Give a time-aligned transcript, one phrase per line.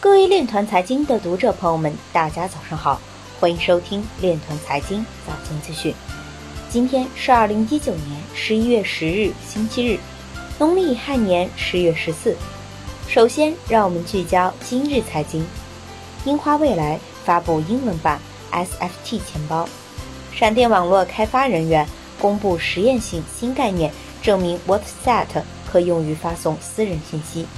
[0.00, 3.00] 各位链团财经的读者朋友们，大家早上好，
[3.40, 5.92] 欢迎收听链团财经早间资讯。
[6.70, 9.98] 今天是二零一九年十一月十日，星期日，
[10.56, 12.36] 农历亥年十月十四。
[13.08, 15.44] 首先，让我们聚焦今日财经。
[16.24, 18.20] 樱花未来发布英文版
[18.52, 19.68] SFT 钱包，
[20.32, 21.84] 闪电网络开发人员
[22.20, 23.92] 公布实验性新概念，
[24.22, 27.48] 证明 WhatsApp 可用于发送私人信息。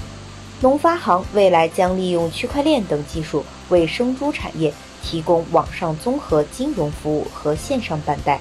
[0.62, 4.70] 农发行未来将利用区块链等技术，为生猪产业
[5.02, 8.38] 提供网上综合金融服务和线上办贷。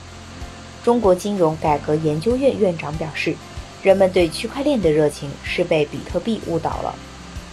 [0.83, 3.33] 中国金融改革研究院院长表示，
[3.81, 6.93] 人们对区块链的热情是被比特币误导了。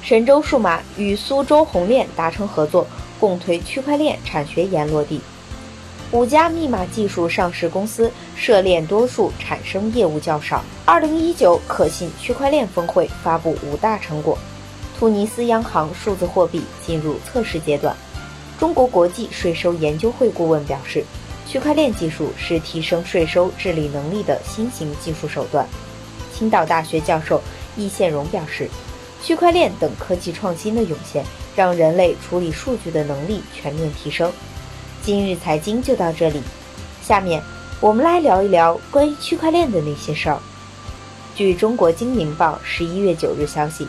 [0.03, 2.85] 神州数码与苏州红链达成合作，
[3.21, 5.21] 共推区块链产学研落地。
[6.11, 10.65] 五家密码技术上市公司涉链多数产生业务较少。
[10.85, 14.37] 二零一九可信区块链峰会发布五大成果。
[14.99, 17.95] 突尼斯央行数字货币进入测试阶段。
[18.59, 21.05] 中国国际税收研究会顾问表示，
[21.47, 25.67] 区块链技术是提升税收治理能力的新型技术手段。
[26.33, 27.43] 青岛大学教授
[27.77, 28.71] 易宪荣表示，
[29.23, 31.23] 区块链等科技创新的涌现，
[31.55, 34.33] 让人类处理数据的能力全面提升。
[35.03, 36.41] 今日财经就到这里，
[37.03, 37.43] 下面
[37.81, 40.41] 我们来聊一聊关于区块链的那些事儿。
[41.35, 43.87] 据中国经营报十一月九日消息。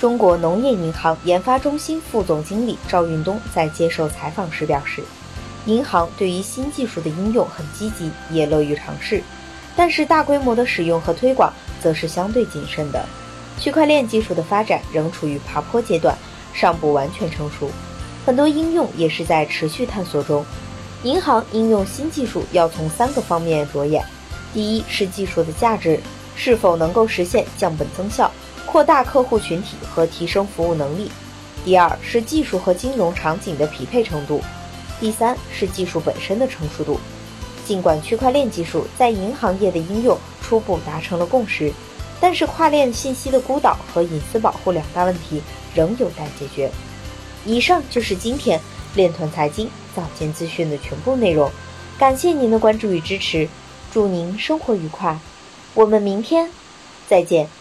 [0.00, 5.02] 中国农业银行研发中心副总经理赵运东在接受采访时表示，
[5.66, 9.22] 银行对于新技术的应用很积极，也乐于尝试，
[9.76, 13.04] 但是大规模的使用和推广则是相对谨慎的。
[13.58, 16.16] 区块链技术的发展仍处于爬坡阶段，
[16.54, 17.70] 尚不完全成熟，
[18.24, 20.42] 很多应用也是在持续探索中。
[21.02, 24.02] 银行应用新技术要从三个方面着眼：
[24.54, 26.00] 第一是技术的价值，
[26.36, 28.30] 是否能够实现降本增效。
[28.70, 31.10] 扩大客户群体和提升服务能力。
[31.64, 34.40] 第二是技术和金融场景的匹配程度。
[35.00, 37.00] 第三是技术本身的成熟度。
[37.66, 41.72] 尽管区块链技术在银行业的应用初步达成了共识，
[42.20, 45.42] 但是跨链信息的孤岛和隐私保护两大问题
[45.74, 46.70] 仍有待解决。
[47.44, 48.60] 以上就是今天
[48.94, 51.50] 链团财经早间资讯的全部内容，
[51.98, 53.48] 感谢您的关注与支持，
[53.92, 55.18] 祝您生活愉快，
[55.74, 56.48] 我们明天
[57.08, 57.59] 再见。